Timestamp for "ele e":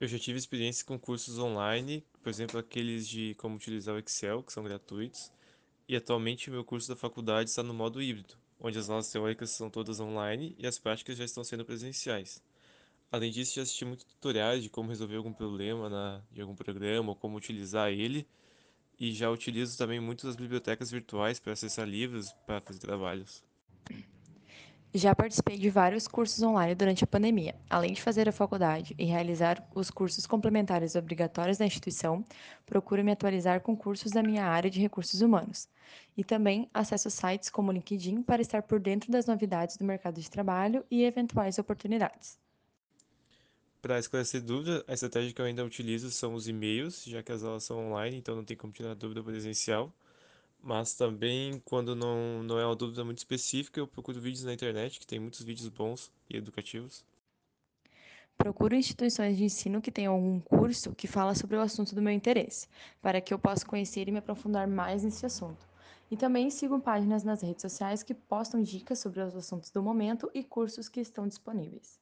17.90-19.12